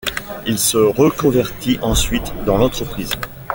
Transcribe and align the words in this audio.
Il 0.47 0.57
se 0.57 0.77
reconvertit 0.79 1.77
ensuite 1.83 2.33
dans 2.47 2.57
l'entreprise. 2.57 3.11